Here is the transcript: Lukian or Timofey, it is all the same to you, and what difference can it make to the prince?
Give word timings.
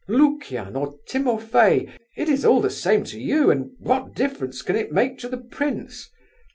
Lukian 0.09 0.75
or 0.75 0.95
Timofey, 1.07 1.87
it 2.17 2.27
is 2.27 2.43
all 2.43 2.59
the 2.59 2.71
same 2.71 3.03
to 3.03 3.19
you, 3.19 3.51
and 3.51 3.69
what 3.77 4.15
difference 4.15 4.63
can 4.63 4.75
it 4.75 4.91
make 4.91 5.19
to 5.19 5.29
the 5.29 5.37
prince? 5.37 6.09